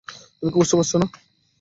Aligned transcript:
তুমি 0.37 0.51
বুঝতে 0.55 0.75
পারছো 0.77 0.95
না? 1.01 1.07